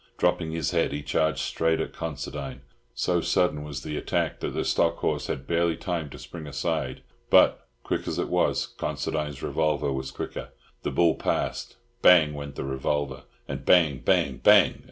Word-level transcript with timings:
Dropping 0.17 0.51
his 0.51 0.71
head, 0.71 0.93
he 0.93 1.03
charged 1.03 1.37
straight 1.41 1.79
at 1.79 1.93
Considine. 1.93 2.61
So 2.95 3.21
sudden 3.21 3.63
was 3.63 3.83
the 3.83 3.97
attack 3.97 4.39
that 4.39 4.49
the 4.49 4.65
stock 4.65 4.95
horse 4.97 5.27
had 5.27 5.45
barely 5.45 5.77
time 5.77 6.09
to 6.09 6.17
spring 6.17 6.47
aside; 6.47 7.03
but, 7.29 7.67
quick 7.83 8.07
as 8.07 8.17
it 8.17 8.27
was, 8.27 8.65
Considine's 8.79 9.43
revolver 9.43 9.93
was 9.93 10.09
quicker. 10.09 10.53
The 10.81 10.89
bull 10.89 11.13
passed—bang! 11.13 12.33
went 12.33 12.55
the 12.55 12.65
revolver, 12.65 13.25
and 13.47 13.63
bang! 13.63 13.99
bang! 13.99 14.37
bang! 14.37 14.79